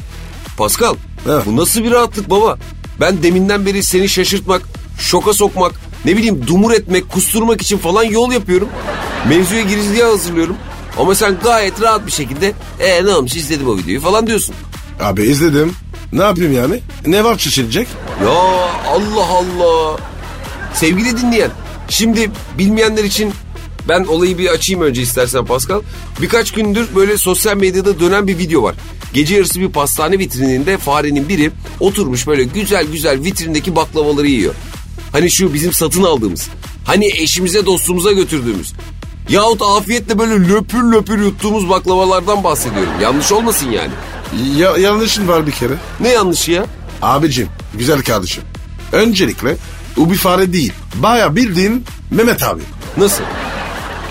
[0.57, 1.31] Pascal He.
[1.45, 2.57] bu nasıl bir rahatlık baba?
[2.99, 4.61] Ben deminden beri seni şaşırtmak,
[4.99, 5.73] şoka sokmak,
[6.05, 8.69] ne bileyim dumur etmek, kusturmak için falan yol yapıyorum.
[9.29, 10.55] Mevzuya giriş diye hazırlıyorum.
[10.99, 14.55] Ama sen gayet rahat bir şekilde e ne olmuş izledim o videoyu falan diyorsun.
[15.01, 15.73] Abi izledim.
[16.13, 16.79] Ne yapayım yani?
[17.05, 17.87] Ne var şişirecek?
[18.23, 18.29] Ya
[18.87, 19.97] Allah Allah.
[20.73, 21.51] Sevgili dinleyen,
[21.89, 23.33] şimdi bilmeyenler için
[23.89, 25.81] ben olayı bir açayım önce istersen Pascal.
[26.21, 28.75] Birkaç gündür böyle sosyal medyada dönen bir video var.
[29.13, 34.53] Gece yarısı bir pastane vitrininde farenin biri oturmuş böyle güzel güzel vitrindeki baklavaları yiyor.
[35.17, 36.47] Hani şu bizim satın aldığımız.
[36.85, 38.73] Hani eşimize dostumuza götürdüğümüz.
[39.29, 42.93] Yahut afiyetle böyle löpür löpür yuttuğumuz baklavalardan bahsediyorum.
[43.01, 43.91] Yanlış olmasın yani.
[44.57, 45.73] Ya, yanlışın var bir kere.
[45.99, 46.65] Ne yanlışı ya?
[47.01, 48.43] Abicim, güzel kardeşim.
[48.91, 49.57] Öncelikle
[49.97, 50.73] o bir fare değil.
[50.95, 52.61] Baya bildiğin Mehmet abi.
[52.97, 53.23] Nasıl?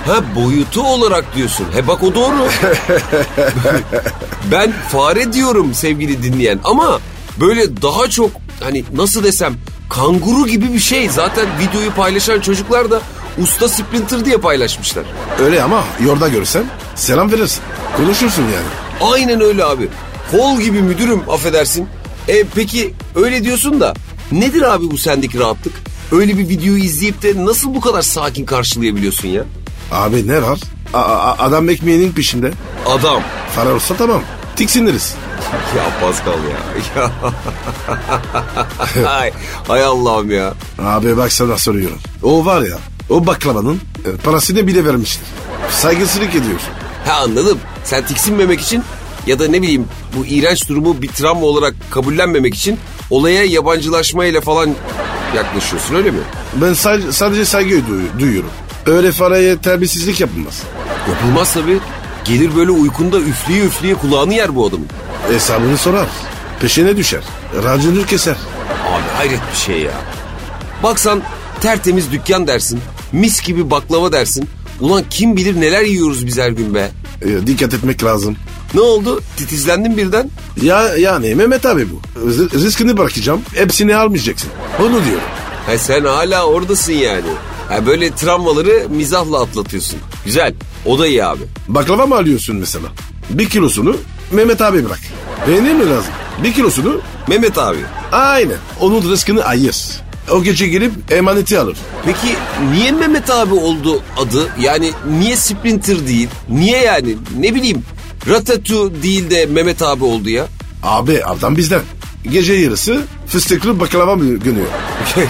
[0.06, 1.66] Ha boyutu olarak diyorsun.
[1.74, 2.34] He bak o doğru.
[4.52, 7.00] ben fare diyorum sevgili dinleyen ama
[7.40, 9.54] böyle daha çok hani nasıl desem
[9.88, 11.08] kanguru gibi bir şey.
[11.08, 13.00] Zaten videoyu paylaşan çocuklar da
[13.42, 15.04] usta sprinter diye paylaşmışlar.
[15.40, 17.62] Öyle ama yolda görsen selam verirsin.
[17.96, 19.10] Konuşursun yani.
[19.12, 19.88] Aynen öyle abi.
[20.30, 21.88] Kol gibi müdürüm affedersin.
[22.28, 23.94] E peki öyle diyorsun da
[24.32, 25.72] nedir abi bu sendeki rahatlık?
[26.12, 29.44] Öyle bir videoyu izleyip de nasıl bu kadar sakin karşılayabiliyorsun ya?
[29.92, 30.58] Abi ne var?
[30.94, 32.50] A- a- adam ekmeğinin peşinde.
[32.86, 33.22] Adam.
[33.56, 34.22] Fare olsa tamam.
[34.56, 35.14] Tiksiniriz.
[35.76, 37.02] Ya Pascal ya.
[37.02, 37.10] ya.
[39.10, 39.32] ay,
[39.68, 40.54] ay Allah'ım ya.
[40.78, 41.98] Abi bak sana soruyorum.
[42.22, 42.78] O var ya
[43.10, 45.22] o baklavanın e, parasını bile vermiştir.
[45.70, 46.68] Saygısızlık ediyorsun.
[47.06, 47.58] Ha anladım.
[47.84, 48.82] Sen tiksinmemek için
[49.26, 49.84] ya da ne bileyim
[50.16, 52.78] bu iğrenç durumu bir travma olarak kabullenmemek için
[53.10, 54.70] olaya yabancılaşmayla falan
[55.36, 56.18] yaklaşıyorsun öyle mi?
[56.54, 58.50] Ben sadece, sadece saygı duy- duyuyorum.
[58.86, 60.62] Öyle fareye terbiyesizlik yapılmaz.
[61.08, 61.78] Yapılmaz tabii.
[62.28, 64.86] Gelir böyle uykunda üfleye üfleye kulağını yer bu adamın.
[65.32, 66.06] Hesabını sorar.
[66.60, 67.22] Peşine düşer.
[67.64, 68.36] Racını keser.
[68.86, 69.92] Abi hayret bir şey ya.
[70.82, 71.22] Baksan
[71.60, 72.80] tertemiz dükkan dersin.
[73.12, 74.48] Mis gibi baklava dersin.
[74.80, 76.90] Ulan kim bilir neler yiyoruz biz her gün be.
[77.22, 78.36] E, dikkat etmek lazım.
[78.74, 79.22] Ne oldu?
[79.36, 80.30] Titizlendin birden.
[80.62, 82.00] Ya yani Mehmet abi bu.
[82.54, 83.40] Riskini bırakacağım.
[83.54, 84.50] Hepsini almayacaksın.
[84.80, 85.28] Onu diyorum.
[85.66, 87.28] Ha sen hala oradasın yani.
[87.68, 89.98] Ha böyle travmaları mizahla atlatıyorsun.
[90.24, 90.54] Güzel.
[90.86, 91.42] O da iyi abi.
[91.68, 92.86] Baklava mı alıyorsun mesela?
[93.30, 93.96] Bir kilosunu
[94.32, 95.00] Mehmet abi bırak.
[95.48, 96.12] Beğenir mi lazım?
[96.42, 97.78] Bir kilosunu Mehmet abi.
[98.12, 98.56] aynen.
[98.80, 99.76] Onun rızkını ayır.
[100.30, 101.76] O gece gelip emaneti alır.
[102.04, 102.36] Peki
[102.72, 104.48] niye Mehmet abi oldu adı?
[104.60, 106.28] Yani niye Sprinter değil?
[106.48, 107.16] Niye yani?
[107.38, 107.82] Ne bileyim.
[108.28, 110.46] Ratatouille değil de Mehmet abi oldu ya.
[110.82, 111.80] Abi adam bizden.
[112.30, 114.66] Gece yarısı fıstıklı baklava mı günüyor?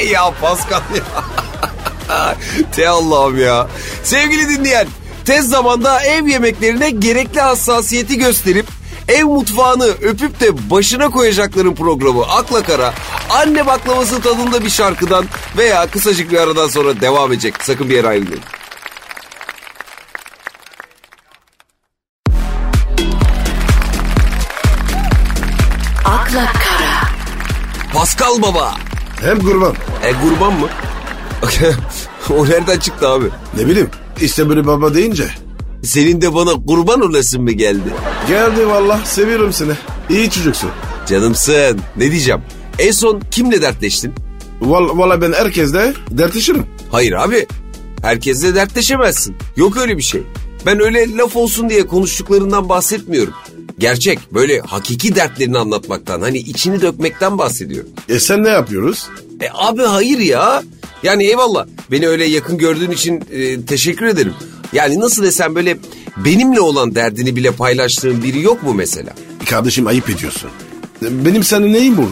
[0.00, 1.24] Ya Pascal ya.
[2.72, 3.68] Te Allah'ım ya.
[4.02, 4.86] Sevgili dinleyen,
[5.24, 8.66] tez zamanda ev yemeklerine gerekli hassasiyeti gösterip
[9.08, 12.94] ev mutfağını öpüp de başına koyacakların programı Akla Kara
[13.30, 15.24] anne baklavası tadında bir şarkıdan
[15.56, 17.54] veya kısacık bir aradan sonra devam edecek.
[17.62, 18.42] Sakın bir yere ayrılmayın.
[26.04, 27.08] akla kara,
[27.92, 28.87] Pascal Baba.
[29.20, 29.74] Hem kurban.
[30.04, 30.68] E kurban mı?
[32.30, 33.26] o nereden çıktı abi?
[33.56, 33.90] Ne bileyim.
[34.20, 35.24] İşte böyle baba deyince.
[35.82, 37.88] Senin de bana kurban olasın mı geldi?
[38.28, 39.72] Geldi valla seviyorum seni.
[40.10, 40.70] İyi çocuksun.
[41.08, 41.80] Canımsın.
[41.96, 42.40] Ne diyeceğim?
[42.78, 44.14] En son kimle dertleştin?
[44.60, 46.66] Val, valla ben herkesle dertleşirim.
[46.90, 47.46] Hayır abi.
[48.02, 49.36] Herkesle dertleşemezsin.
[49.56, 50.22] Yok öyle bir şey.
[50.66, 53.34] Ben öyle laf olsun diye konuştuklarından bahsetmiyorum.
[53.78, 57.90] Gerçek böyle hakiki dertlerini anlatmaktan hani içini dökmekten bahsediyorum.
[58.08, 59.06] E sen ne yapıyoruz?
[59.40, 60.62] E abi hayır ya.
[61.02, 64.34] Yani eyvallah beni öyle yakın gördüğün için e, teşekkür ederim.
[64.72, 65.78] Yani nasıl desem böyle
[66.16, 69.10] benimle olan derdini bile paylaştığın biri yok mu mesela?
[69.46, 70.50] Kardeşim ayıp ediyorsun.
[71.02, 72.08] Benim senin neyim bu?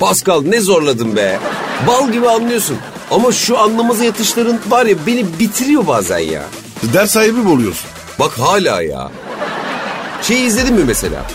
[0.00, 1.38] Pascal ne zorladın be.
[1.86, 2.76] Bal gibi anlıyorsun.
[3.10, 6.44] Ama şu anlamaza yatışların var ya beni bitiriyor bazen ya.
[6.92, 7.90] Ders sahibi mi oluyorsun?
[8.18, 9.10] Bak hala ya.
[10.28, 11.26] Şey izledin mi mesela?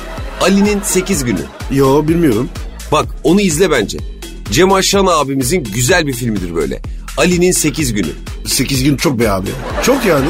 [0.42, 1.42] Ali'nin 8 günü.
[1.72, 2.50] Yo bilmiyorum.
[2.92, 3.98] Bak onu izle bence.
[4.52, 6.82] Cem Aşan abimizin güzel bir filmidir böyle.
[7.18, 8.12] Ali'nin 8 günü.
[8.46, 9.50] 8 gün çok be abi.
[9.84, 10.26] Çok yani.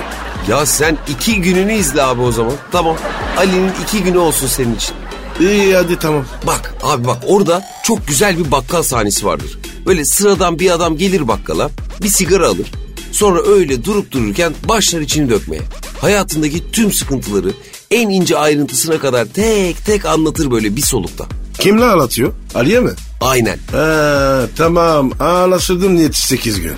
[0.50, 2.54] Ya sen iki gününü izle abi o zaman.
[2.72, 2.98] Tamam.
[3.38, 4.96] Ali'nin iki günü olsun senin için.
[5.40, 6.26] İyi hadi tamam.
[6.48, 9.60] Bak abi bak orada çok güzel bir bakkal sahnesi vardır.
[9.86, 11.70] Böyle sıradan bir adam gelir bakkala
[12.04, 12.72] bir sigara alır.
[13.12, 15.62] Sonra öyle durup dururken başlar içini dökmeye.
[16.02, 17.52] Hayatındaki tüm sıkıntıları
[17.92, 21.26] en ince ayrıntısına kadar tek tek anlatır böyle bir solukta.
[21.60, 22.34] Kimle anlatıyor?
[22.56, 22.92] Aliye mi?
[23.22, 23.58] Aynen.
[23.72, 26.74] Ha, tamam anlaşıldım niyeti 8 gün.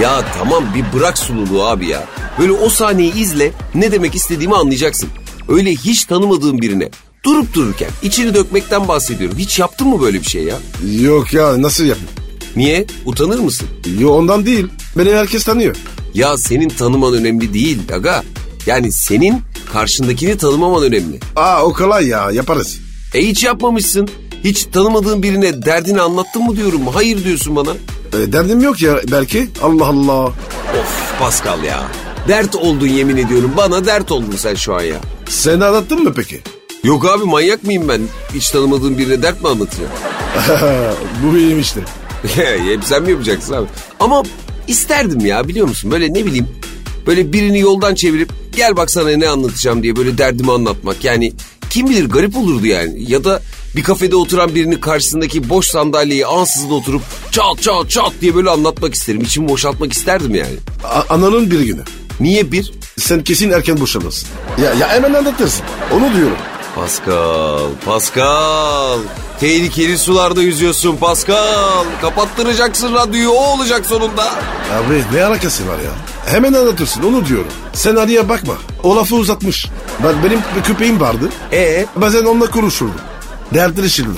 [0.00, 2.04] Ya tamam bir bırak sululuğu abi ya.
[2.38, 5.08] Böyle o sahneyi izle ne demek istediğimi anlayacaksın.
[5.48, 6.90] Öyle hiç tanımadığın birine
[7.24, 9.38] durup dururken içini dökmekten bahsediyorum.
[9.38, 10.56] Hiç yaptın mı böyle bir şey ya?
[11.00, 12.10] Yok ya nasıl yapayım?
[12.56, 12.86] Niye?
[13.04, 13.68] Utanır mısın?
[13.98, 14.66] Yo ondan değil.
[14.98, 15.76] Beni herkes tanıyor.
[16.14, 18.22] Ya senin tanıman önemli değil aga.
[18.66, 21.20] Yani senin karşındakini tanımaman önemli.
[21.36, 22.78] Aa o kolay ya yaparız.
[23.14, 24.08] E hiç yapmamışsın.
[24.44, 26.86] Hiç tanımadığın birine derdini anlattın mı diyorum.
[26.86, 27.70] Hayır diyorsun bana.
[28.12, 29.48] E, derdim yok ya belki.
[29.62, 30.24] Allah Allah.
[30.24, 31.82] Of Pascal ya.
[32.28, 33.52] Dert oldun yemin ediyorum.
[33.56, 34.96] Bana dert oldun sen şu an ya.
[35.28, 36.40] Sen anlattın mı peki?
[36.84, 38.00] Yok abi manyak mıyım ben?
[38.34, 39.88] Hiç tanımadığım birine dert mi anlatıyor?
[41.24, 41.80] Bu iyiymişti.
[42.68, 43.66] Hep sen mi yapacaksın abi?
[44.00, 44.22] Ama
[44.68, 45.90] isterdim ya biliyor musun?
[45.90, 46.48] Böyle ne bileyim
[47.06, 51.04] böyle birini yoldan çevirip gel bak sana ne anlatacağım diye böyle derdimi anlatmak.
[51.04, 51.32] Yani
[51.70, 53.10] kim bilir garip olurdu yani.
[53.12, 53.42] Ya da
[53.76, 58.94] bir kafede oturan birinin karşısındaki boş sandalyeyi ansızın oturup çat çat çat diye böyle anlatmak
[58.94, 59.20] isterim.
[59.20, 60.54] İçimi boşaltmak isterdim yani.
[60.84, 61.82] A- ananın bir günü.
[62.20, 62.72] Niye bir?
[62.98, 64.28] Sen kesin erken boşanırsın.
[64.62, 65.64] Ya, ya hemen anlatırsın.
[65.92, 66.36] Onu diyorum.
[66.74, 68.98] Pascal, Pascal.
[69.40, 71.84] Tehlikeli sularda yüzüyorsun Pascal.
[72.00, 74.24] Kapattıracaksın radyoyu o olacak sonunda.
[74.72, 75.90] Abi ne alakası var ya?
[76.26, 77.52] Hemen anlatırsın onu diyorum.
[77.72, 78.54] Sen Ali'ye bakma.
[78.82, 79.66] O lafı uzatmış.
[80.04, 81.28] Bak benim bir köpeğim vardı.
[81.52, 82.94] E Bazen onunla konuşurdum.
[83.54, 84.16] Dertleşirdim.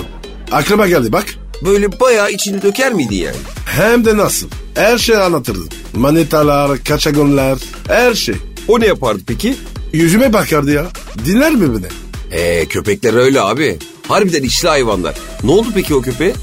[0.51, 1.25] Aklıma geldi bak.
[1.65, 3.35] böyle bayağı içini döker miydin yani?
[3.65, 4.47] Hem de nasıl.
[4.75, 5.69] Her şeyi anlatırdım.
[5.93, 8.35] Manitalar, kaçagonlar, her şey.
[8.67, 9.55] O ne yapardı peki?
[9.93, 10.85] Yüzüme bakardı ya.
[11.25, 11.87] Dinler mi beni?
[12.31, 13.77] Ee köpekler öyle abi.
[14.07, 15.15] Harbiden işli hayvanlar.
[15.43, 16.33] Ne oldu peki o köpeğe?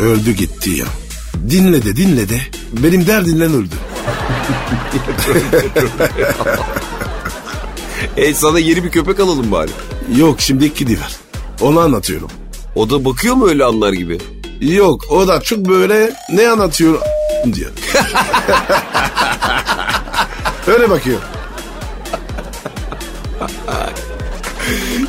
[0.00, 0.86] Öldü gitti ya.
[1.50, 2.40] Dinle de dinle de.
[2.72, 3.74] Benim derdimle öldü.
[8.16, 9.70] E sana yeni bir köpek alalım bari.
[10.16, 11.16] Yok şimdi kedi var.
[11.60, 12.30] Onu anlatıyorum.
[12.74, 14.18] O da bakıyor mu öyle anlar gibi?
[14.60, 17.00] Yok o da çok böyle ne anlatıyor
[17.54, 17.70] diyor.
[20.66, 21.18] Öyle bakıyor.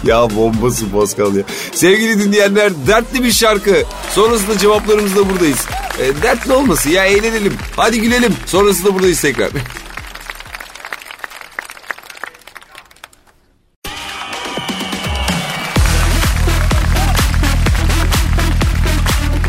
[0.04, 1.44] Ya bombası Pascal ya.
[1.74, 3.84] Sevgili dinleyenler dertli bir şarkı.
[4.12, 5.66] Sonrasında cevaplarımızla buradayız.
[6.00, 7.54] E, dertli olmasın ya eğlenelim.
[7.76, 8.36] Hadi gülelim.
[8.46, 9.50] Sonrasında buradayız tekrar.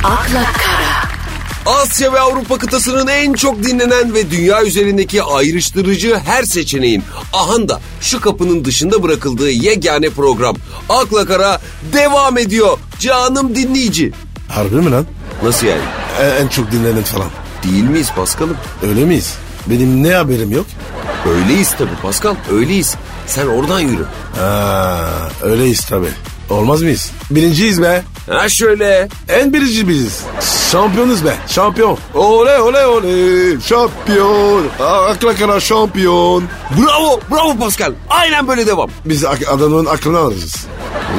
[0.04, 1.10] Akla Kara.
[1.66, 8.20] Asya ve Avrupa kıtasının en çok dinlenen ve dünya üzerindeki ayrıştırıcı her seçeneğin ahanda şu
[8.20, 10.56] kapının dışında bırakıldığı yegane program
[10.88, 11.60] Akla Kara
[11.92, 14.12] devam ediyor canım dinleyici.
[14.48, 15.06] Harbi mi lan?
[15.42, 15.82] Nasıl yani?
[16.40, 17.28] En, çok dinlenen falan.
[17.64, 18.56] Değil miyiz Paskal'ım?
[18.82, 19.34] Öyle miyiz?
[19.66, 20.66] Benim ne haberim yok?
[21.28, 22.96] Öyleyiz tabii Paskal, öyleyiz.
[23.26, 24.04] Sen oradan yürü.
[24.38, 24.98] Ha,
[25.42, 26.06] öyleyiz tabi.
[26.50, 27.10] Olmaz mıyız?
[27.30, 28.02] Birinciyiz be.
[28.30, 29.08] Ha şöyle.
[29.28, 30.20] En birinci biziz.
[30.72, 31.34] Şampiyonuz be.
[31.48, 31.98] Şampiyon.
[32.14, 33.60] Ole ole ole.
[33.60, 34.62] Şampiyon.
[34.80, 36.44] Akla kara şampiyon.
[36.78, 37.92] Bravo, bravo Pascal.
[38.08, 38.90] Aynen böyle devam.
[39.04, 40.66] Biz adamın aklını alırız.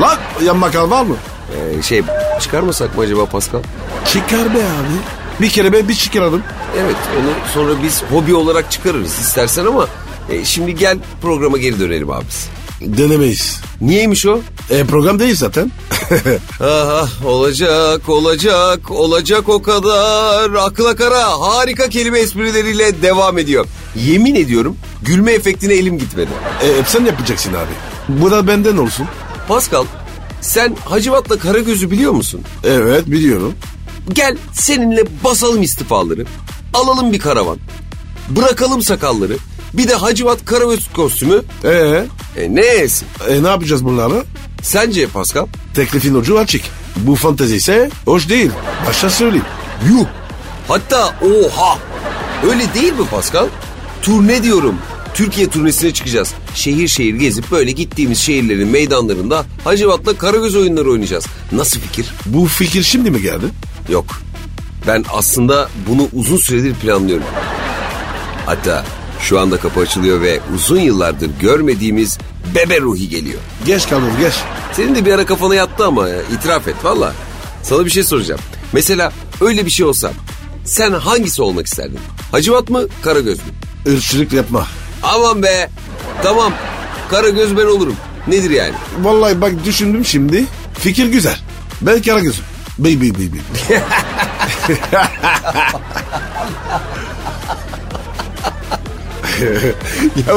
[0.02, 1.16] Lan yan makal var mı?
[1.56, 2.02] Ee, şey
[2.40, 3.60] çıkarmasak mı acaba Pascal?
[4.08, 4.98] Çıkar be abi.
[5.42, 6.44] Bir kere be bir çıkaralım.
[6.78, 9.88] Evet onu sonra biz hobi olarak çıkarırız istersen ama
[10.30, 12.50] e, şimdi gel programa geri dönelim abisi.
[12.82, 13.62] Denemeyiz.
[13.82, 14.40] Niyeymiş o?
[14.70, 15.72] E program değil zaten.
[16.60, 23.66] Aha olacak olacak olacak o kadar akla kara harika kelime esprileriyle devam ediyor.
[23.96, 26.30] Yemin ediyorum gülme efektine elim gitmedi.
[26.64, 27.72] e, hep sen yapacaksın abi.
[28.10, 29.08] Bu da benden olsun.
[29.48, 29.86] Pascal
[30.42, 32.42] sen Hacivat'la Karagöz'ü biliyor musun?
[32.64, 33.54] Evet biliyorum.
[34.14, 36.26] Gel seninle basalım istifaları.
[36.74, 37.58] Alalım bir karavan.
[38.30, 39.38] Bırakalım sakalları.
[39.74, 41.42] Bir de Hacivat Karagöz kostümü.
[41.64, 42.04] Ee,
[42.38, 43.08] E ne yesin?
[43.30, 44.24] e, ne yapacağız bunlarla?
[44.62, 45.48] Sence Pascal?
[45.74, 46.64] Teklifin ucu açık.
[46.98, 48.52] Bu fantezi ise hoş değil.
[48.88, 49.46] Başta söyleyeyim.
[49.90, 50.06] Yuh.
[50.68, 51.78] Hatta oha.
[52.50, 53.48] Öyle değil mi Pascal?
[54.02, 54.76] Turne diyorum.
[55.22, 56.34] Türkiye turnesine çıkacağız.
[56.56, 61.26] Şehir şehir gezip böyle gittiğimiz şehirlerin meydanlarında Hacivat'la Karagöz oyunları oynayacağız.
[61.52, 62.14] Nasıl fikir?
[62.26, 63.46] Bu fikir şimdi mi geldi?
[63.90, 64.06] Yok.
[64.88, 67.26] Ben aslında bunu uzun süredir planlıyorum.
[68.46, 68.86] Hatta
[69.20, 72.18] şu anda kapı açılıyor ve uzun yıllardır görmediğimiz
[72.56, 73.40] bebe ruhi geliyor.
[73.66, 74.34] Geç kalın geç.
[74.74, 77.14] Senin de bir ara kafana yattı ama ya, itiraf et valla.
[77.64, 78.42] Sana bir şey soracağım.
[78.74, 80.12] Mesela öyle bir şey olsa
[80.66, 82.00] sen hangisi olmak isterdin?
[82.32, 83.46] Hacivat mı Karagöz mü?
[83.86, 84.68] Irkçılık yapma.
[85.04, 85.70] Aman be
[86.24, 86.54] tamam
[87.10, 87.96] Karagöz ben olurum.
[88.28, 88.74] Nedir yani?
[89.00, 90.46] Vallahi bak düşündüm şimdi.
[90.74, 91.38] Fikir güzel.
[91.82, 92.44] Ben Karagöz'üm.
[92.80, 93.42] Bey bey bey bey.
[100.28, 100.34] ya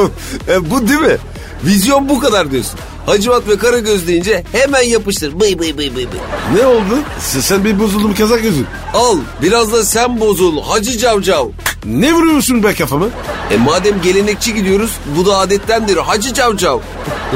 [0.47, 1.17] e, bu değil mi?
[1.63, 2.79] Vizyon bu kadar diyorsun.
[3.05, 5.39] Hacivat ve Karagöz deyince hemen yapıştır.
[5.39, 6.19] Bıy bıy bıy bıy bıy.
[6.55, 6.99] Ne oldu?
[7.19, 8.65] Sen, sen bir bozuldun kazak gözün.
[8.93, 11.47] Al biraz da sen bozul Hacı Cavcav.
[11.85, 13.09] Ne vuruyorsun be kafamı?
[13.51, 16.79] E madem gelenekçi gidiyoruz bu da adettendir Hacı Cavcav.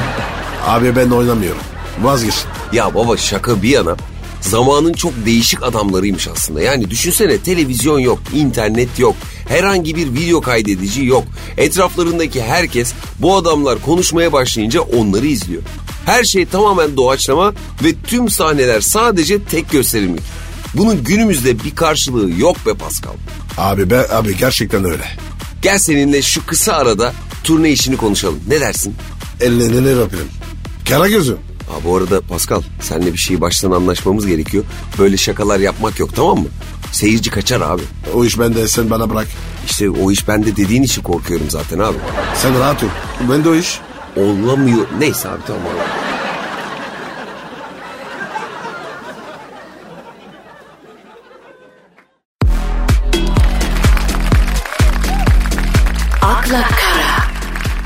[0.67, 1.61] Abi ben oynamıyorum.
[2.01, 2.35] Vazgeç.
[2.73, 3.95] Ya baba şaka bir yana
[4.41, 6.61] zamanın çok değişik adamlarıymış aslında.
[6.61, 9.15] Yani düşünsene televizyon yok, internet yok,
[9.49, 11.23] herhangi bir video kaydedici yok.
[11.57, 15.61] Etraflarındaki herkes bu adamlar konuşmaya başlayınca onları izliyor.
[16.05, 20.23] Her şey tamamen doğaçlama ve tüm sahneler sadece tek gösterimlik.
[20.73, 23.13] Bunun günümüzde bir karşılığı yok be Pascal.
[23.57, 25.05] Abi be abi gerçekten öyle.
[25.61, 28.39] Gel seninle şu kısa arada turne işini konuşalım.
[28.47, 28.95] Ne dersin?
[29.41, 30.27] Ellerini öperim.
[30.89, 31.37] Karagöz'üm.
[31.69, 34.63] Ha bu arada Pascal seninle bir şeyi baştan anlaşmamız gerekiyor.
[34.99, 36.47] Böyle şakalar yapmak yok tamam mı?
[36.91, 37.81] Seyirci kaçar abi.
[38.13, 39.27] O iş bende sen bana bırak.
[39.65, 41.97] İşte o iş bende dediğin için korkuyorum zaten abi.
[42.35, 42.87] Sen rahat ol.
[43.31, 43.79] Ben de o iş.
[44.15, 44.85] Olamıyor.
[44.99, 45.61] Neyse abi tamam.
[56.21, 57.23] akla kara,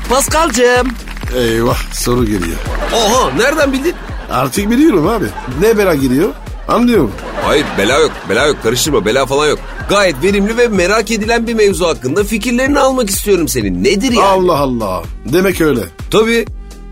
[0.08, 0.88] Pascal'cığım.
[1.36, 2.56] Eyvah soru geliyor.
[2.92, 3.94] Oha nereden bildin?
[4.30, 5.24] Artık biliyorum abi.
[5.60, 6.28] Ne bela giriyor?
[6.68, 7.12] Anlıyorum.
[7.44, 9.58] Hayır bela yok bela yok karıştırma bela falan yok.
[9.88, 13.84] Gayet verimli ve merak edilen bir mevzu hakkında fikirlerini almak istiyorum senin.
[13.84, 14.20] Nedir yani?
[14.26, 15.02] Allah Allah.
[15.32, 15.80] Demek öyle.
[16.10, 16.46] Tabii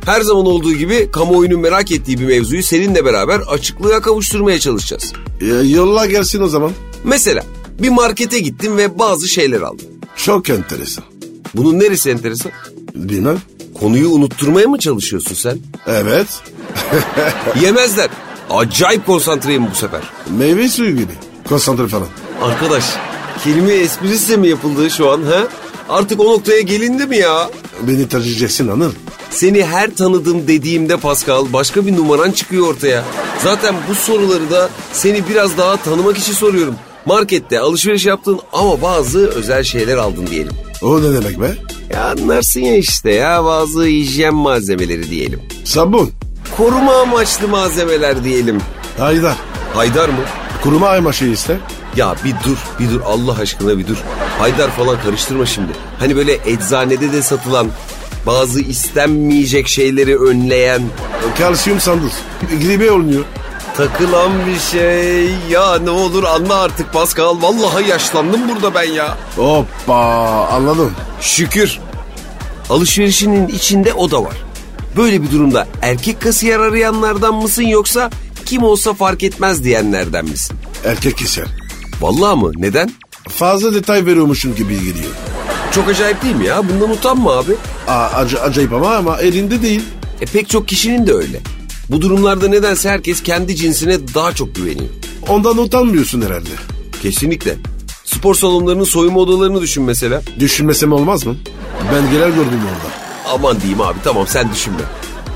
[0.04, 5.12] her zaman olduğu gibi kamuoyunun merak ettiği bir mevzuyu seninle beraber açıklığa kavuşturmaya çalışacağız.
[5.40, 6.70] Ya, yolla gelsin o zaman.
[7.04, 7.42] Mesela
[7.78, 9.87] bir markete gittin ve bazı şeyler aldın.
[10.16, 11.04] Çok enteresan.
[11.54, 12.52] Bunun neresi enteresan?
[12.94, 13.38] Bilmem.
[13.80, 15.58] Konuyu unutturmaya mı çalışıyorsun sen?
[15.87, 16.26] Evet.
[17.62, 18.08] Yemezler.
[18.53, 20.01] Acayip konsantreyim bu sefer.
[20.38, 21.12] Meyve suyu gibi.
[21.49, 22.09] Konsantre falan.
[22.43, 22.85] Arkadaş
[23.45, 25.43] kelime esprisi mi yapıldı şu an ha?
[25.88, 27.51] Artık o noktaya gelindi mi ya?
[27.88, 28.93] Beni taşıyacaksın anır.
[29.31, 33.05] Seni her tanıdım dediğimde Pascal başka bir numaran çıkıyor ortaya.
[33.45, 36.75] Zaten bu soruları da seni biraz daha tanımak için soruyorum.
[37.07, 40.53] Markette alışveriş yaptın ama bazı özel şeyler aldın diyelim.
[40.83, 41.55] O ne demek be?
[41.95, 45.41] Ya anlarsın ya işte ya bazı hijyen malzemeleri diyelim.
[45.65, 46.11] Sabun.
[46.57, 48.61] Koruma amaçlı malzemeler diyelim.
[48.99, 49.37] Haydar.
[49.75, 50.15] Haydar mı?
[50.62, 51.61] Kuruma ayma şey iste.
[51.97, 53.97] Ya bir dur, bir dur Allah aşkına bir dur.
[54.38, 55.73] Haydar falan karıştırma şimdi.
[55.99, 57.69] Hani böyle eczanede de satılan
[58.27, 60.83] bazı istenmeyecek şeyleri önleyen...
[61.38, 62.12] Kalsiyum sanduz.
[62.61, 63.25] Gribe oluyor.
[63.77, 65.29] takılan bir şey.
[65.51, 67.43] Ya ne olur anla artık Pascal.
[67.43, 69.17] Vallahi yaşlandım burada ben ya.
[69.37, 69.97] Hoppa
[70.53, 70.93] anladım.
[71.21, 71.79] Şükür.
[72.71, 74.35] Alışverişinin içinde o da var.
[74.96, 78.11] Böyle bir durumda erkek kasiyer arayanlardan mısın yoksa
[78.46, 80.57] kim olsa fark etmez diyenlerden misin?
[80.85, 81.44] Erkek keser.
[82.00, 82.50] Vallahi mı?
[82.57, 82.92] Neden?
[83.28, 85.11] Fazla detay veriyormuşum gibi geliyor.
[85.74, 86.68] Çok acayip değil mi ya?
[86.68, 87.52] Bundan utanma abi.
[87.88, 89.83] Aa, ac- acayip ama ama elinde değil.
[90.20, 91.40] E pek çok kişinin de öyle.
[91.88, 94.88] Bu durumlarda nedense herkes kendi cinsine daha çok güveniyor.
[95.28, 96.48] Ondan utanmıyorsun herhalde.
[97.02, 97.55] Kesinlikle.
[98.05, 100.22] Spor salonlarının soyunma odalarını düşün mesela.
[100.38, 101.37] Düşünmesem olmaz mı?
[101.94, 103.02] Ben genel gördüm orada.
[103.28, 104.80] Aman diyeyim abi tamam sen düşünme.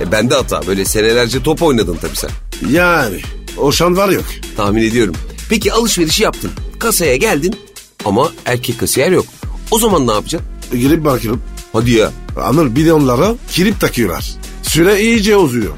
[0.01, 2.31] E bende hata böyle senelerce top oynadın tabii sen.
[2.71, 3.21] Yani
[3.57, 4.25] o şan var yok.
[4.57, 5.15] Tahmin ediyorum.
[5.51, 6.51] Peki alışverişi yaptın.
[6.79, 7.57] Kasaya geldin
[8.05, 9.27] ama erkek kasiyer yok.
[9.71, 10.49] O zaman ne yapacaksın?
[10.73, 11.43] Girip bakıyorum.
[11.73, 12.13] Hadi ya.
[12.43, 14.35] Anır bir de onlara kilip takıyorlar.
[14.63, 15.73] Süre iyice uzuyor.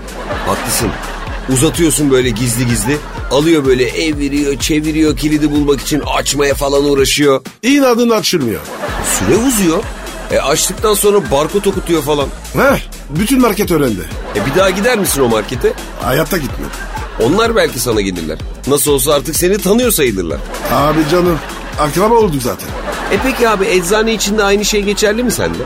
[0.46, 0.88] Haklısın.
[1.52, 2.96] Uzatıyorsun böyle gizli gizli.
[3.30, 7.40] Alıyor böyle eviriyor, çeviriyor kilidi bulmak için açmaya falan uğraşıyor.
[7.62, 8.60] İnadın açılmıyor.
[9.18, 9.82] Süre uzuyor.
[10.30, 12.28] E açtıktan sonra barkod okutuyor falan.
[12.52, 12.78] Heh,
[13.10, 14.00] bütün market öğrendi.
[14.36, 15.72] E bir daha gider misin o markete?
[16.02, 16.70] Hayatta gitmiyor.
[17.22, 18.38] Onlar belki sana gelirler.
[18.66, 20.38] Nasıl olsa artık seni tanıyor sayılırlar.
[20.72, 21.38] Abi canım
[21.80, 22.68] akraba olduk zaten.
[23.12, 25.58] E peki abi eczane içinde aynı şey geçerli mi sende?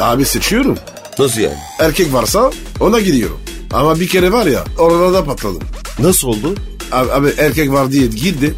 [0.00, 0.78] Abi seçiyorum.
[1.18, 1.56] Nasıl yani?
[1.80, 2.50] Erkek varsa
[2.80, 3.40] ona gidiyorum.
[3.72, 5.62] Ama bir kere var ya oralarda patladım.
[5.98, 6.54] Nasıl oldu?
[6.92, 8.54] Abi, abi erkek var diye girdi.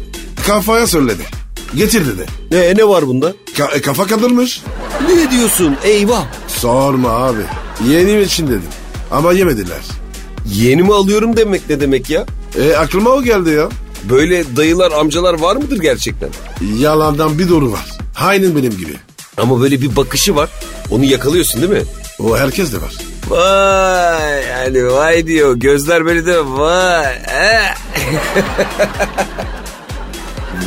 [0.47, 1.23] Kafaya söyledi.
[1.75, 2.25] Getir dedi.
[2.51, 3.33] Ne ne var bunda?
[3.57, 4.61] Ka- e, kafa kaldırmış.
[5.09, 5.77] Ne diyorsun?
[5.83, 6.23] Eyvah.
[6.47, 7.41] Sorma abi.
[7.87, 8.61] Yeğenim için dedim.
[9.11, 9.79] Ama yemediler.
[10.53, 12.25] Yeğenimi alıyorum demek ne demek ya?
[12.59, 13.69] E aklıma o geldi ya.
[14.09, 16.29] Böyle dayılar amcalar var mıdır gerçekten?
[16.77, 17.85] Yalandan bir doğru var.
[18.19, 18.93] Aynen benim gibi.
[19.37, 20.49] Ama böyle bir bakışı var.
[20.91, 21.83] Onu yakalıyorsun değil mi?
[22.19, 22.93] O herkes de var.
[23.27, 25.55] Vay yani vay diyor.
[25.55, 27.05] Gözler böyle de vay.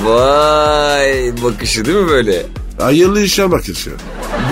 [0.04, 2.46] vay bakışı değil mi böyle?
[2.78, 3.90] Hayırlı işe bakışı.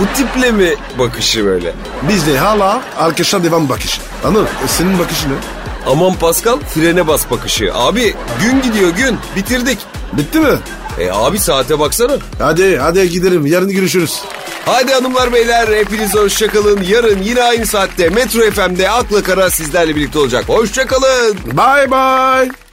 [0.00, 1.72] Bu tiple mi bakışı böyle?
[2.08, 4.00] Bizde hala arkadaşa devam bakışı.
[4.24, 4.48] Anladın?
[4.64, 5.34] E, senin bakışı ne?
[5.86, 7.70] Aman Pascal frene bas bakışı.
[7.74, 9.18] Abi gün gidiyor gün.
[9.36, 9.78] Bitirdik.
[10.12, 10.58] Bitti mi?
[10.98, 12.16] E abi saate baksana.
[12.38, 13.46] Hadi hadi gidelim.
[13.46, 14.20] Yarın görüşürüz.
[14.66, 16.82] Hadi hanımlar beyler hepiniz hoşçakalın.
[16.82, 20.44] Yarın yine aynı saatte Metro FM'de Akla Kara sizlerle birlikte olacak.
[20.48, 21.34] Hoşçakalın.
[21.44, 22.69] Bye bye.